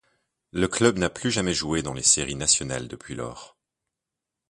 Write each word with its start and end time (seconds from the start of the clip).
Le 0.51 0.67
club 0.67 0.97
n'a 0.97 1.11
plus 1.11 1.29
jamais 1.29 1.53
joué 1.53 1.83
dans 1.83 1.93
les 1.93 2.01
séries 2.01 2.33
nationales 2.33 2.87
depuis 2.87 3.13
lors. 3.13 3.55